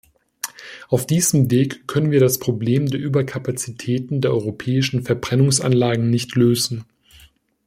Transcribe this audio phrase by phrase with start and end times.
[0.89, 6.85] Auf diesem Weg können wir das Problem der Überkapazitäten der europäischen Verbrennungsanlagen nicht lösen.